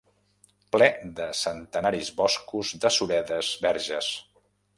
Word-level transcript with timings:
Ple 0.75 0.87
de 1.19 1.27
centenaris 1.39 2.09
boscos 2.23 2.73
de 2.87 2.93
suredes 2.97 3.53
verges. 3.69 4.11